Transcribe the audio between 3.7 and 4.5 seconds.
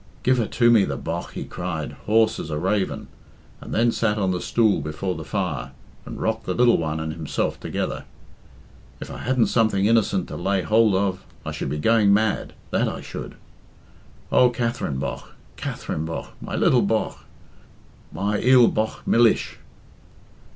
then sat on the